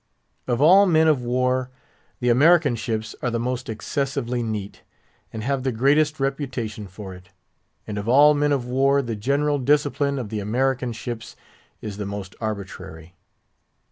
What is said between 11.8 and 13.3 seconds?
is the most arbitrary.